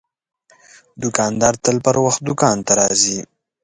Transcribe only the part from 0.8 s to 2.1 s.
دوکاندار تل پر